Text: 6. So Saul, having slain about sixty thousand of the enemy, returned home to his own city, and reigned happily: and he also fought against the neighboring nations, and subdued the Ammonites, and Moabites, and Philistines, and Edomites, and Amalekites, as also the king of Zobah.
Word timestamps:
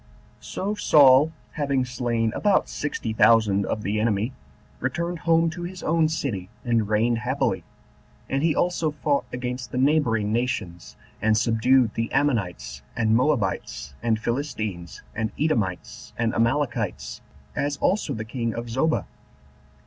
6. 0.39 0.47
So 0.49 0.73
Saul, 0.73 1.31
having 1.51 1.85
slain 1.85 2.33
about 2.33 2.67
sixty 2.67 3.13
thousand 3.13 3.67
of 3.67 3.83
the 3.83 3.99
enemy, 3.99 4.33
returned 4.79 5.19
home 5.29 5.51
to 5.51 5.61
his 5.61 5.83
own 5.83 6.09
city, 6.09 6.49
and 6.65 6.89
reigned 6.89 7.19
happily: 7.19 7.63
and 8.27 8.41
he 8.41 8.55
also 8.55 8.89
fought 8.89 9.25
against 9.31 9.71
the 9.71 9.77
neighboring 9.77 10.33
nations, 10.33 10.95
and 11.21 11.37
subdued 11.37 11.93
the 11.93 12.11
Ammonites, 12.13 12.81
and 12.95 13.15
Moabites, 13.15 13.93
and 14.01 14.17
Philistines, 14.17 15.03
and 15.13 15.31
Edomites, 15.39 16.13
and 16.17 16.33
Amalekites, 16.33 17.21
as 17.55 17.77
also 17.77 18.15
the 18.15 18.25
king 18.25 18.55
of 18.55 18.71
Zobah. 18.71 19.05